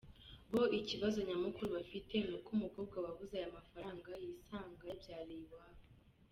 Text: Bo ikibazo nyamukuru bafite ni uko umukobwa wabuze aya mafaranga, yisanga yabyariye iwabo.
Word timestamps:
Bo 0.51 0.63
ikibazo 0.79 1.17
nyamukuru 1.27 1.67
bafite 1.77 2.13
ni 2.25 2.33
uko 2.37 2.49
umukobwa 2.57 2.95
wabuze 3.05 3.33
aya 3.39 3.55
mafaranga, 3.57 4.09
yisanga 4.23 4.81
yabyariye 4.91 5.43
iwabo. 5.45 5.79